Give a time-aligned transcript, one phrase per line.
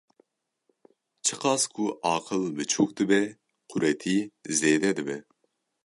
[1.25, 3.21] Çi qas ku aqil biçûk dibe,
[3.69, 4.17] quretî
[4.57, 5.17] zêde dibe.